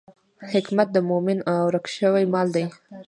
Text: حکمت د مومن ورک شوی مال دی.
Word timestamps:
حکمت 0.51 0.87
د 0.93 0.97
مومن 1.09 1.39
ورک 1.67 1.85
شوی 1.97 2.23
مال 2.33 2.47
دی. 2.55 2.65